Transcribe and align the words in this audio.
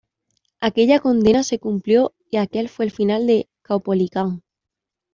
Aquella 0.61 0.99
condena 0.99 1.43
se 1.43 1.59
cumplió, 1.59 2.15
y 2.31 2.37
aquel 2.37 2.69
fue 2.69 2.85
el 2.85 2.91
final 2.91 3.27
de 3.27 3.47
Caupolicán. 3.61 4.41